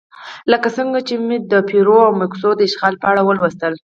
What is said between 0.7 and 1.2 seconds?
څنګه مو چې